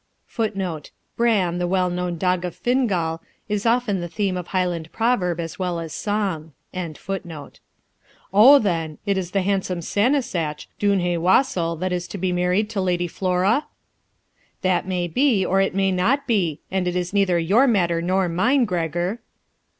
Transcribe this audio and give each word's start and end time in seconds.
[Footnote: 0.25 0.89
Bran, 1.15 1.59
the 1.59 1.67
well 1.67 1.91
known 1.91 2.17
dog 2.17 2.43
of 2.43 2.55
Fingal. 2.55 3.21
is 3.47 3.67
often 3.67 4.01
the 4.01 4.07
theme 4.07 4.35
of 4.35 4.47
Highland 4.47 4.91
proverb 4.91 5.39
as 5.39 5.59
well 5.59 5.79
as 5.79 5.93
song.] 5.93 6.53
'O, 8.33 8.57
then, 8.57 8.97
it 9.05 9.15
is 9.15 9.29
the 9.29 9.43
handsome 9.43 9.79
Sassenach 9.79 10.65
duinhe 10.79 11.19
wassel 11.19 11.75
that 11.75 11.93
is 11.93 12.07
to 12.07 12.17
be 12.17 12.31
married 12.31 12.67
to 12.71 12.81
Lady 12.81 13.07
Flora?' 13.07 13.67
'That 14.63 14.87
may 14.87 15.07
be, 15.07 15.45
or 15.45 15.61
it 15.61 15.75
may 15.75 15.91
not 15.91 16.25
be; 16.25 16.61
and 16.71 16.87
it 16.87 16.95
is 16.95 17.13
neither 17.13 17.37
your 17.37 17.67
matter 17.67 18.01
nor 18.01 18.27
mine, 18.27 18.65
Gregor.' 18.65 19.19